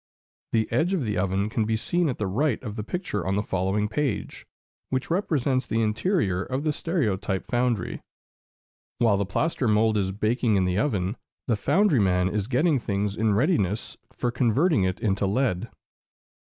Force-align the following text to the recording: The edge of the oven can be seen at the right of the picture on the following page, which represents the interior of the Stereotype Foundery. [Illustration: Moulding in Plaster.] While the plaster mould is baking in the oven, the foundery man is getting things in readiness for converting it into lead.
The 0.51 0.67
edge 0.71 0.95
of 0.95 1.03
the 1.03 1.15
oven 1.19 1.47
can 1.47 1.63
be 1.63 1.77
seen 1.77 2.09
at 2.09 2.17
the 2.17 2.25
right 2.25 2.59
of 2.63 2.75
the 2.75 2.83
picture 2.83 3.23
on 3.23 3.35
the 3.35 3.43
following 3.43 3.87
page, 3.87 4.47
which 4.89 5.11
represents 5.11 5.67
the 5.67 5.83
interior 5.83 6.41
of 6.41 6.63
the 6.63 6.73
Stereotype 6.73 7.45
Foundery. 7.45 8.01
[Illustration: 8.99 8.99
Moulding 8.99 8.99
in 8.99 8.99
Plaster.] 8.99 9.05
While 9.05 9.17
the 9.47 9.49
plaster 9.51 9.67
mould 9.67 9.97
is 9.99 10.11
baking 10.11 10.55
in 10.55 10.65
the 10.65 10.79
oven, 10.79 11.17
the 11.45 11.55
foundery 11.55 11.99
man 12.01 12.29
is 12.29 12.47
getting 12.47 12.79
things 12.79 13.15
in 13.15 13.35
readiness 13.35 13.95
for 14.11 14.31
converting 14.31 14.85
it 14.85 14.99
into 14.99 15.27
lead. 15.27 15.69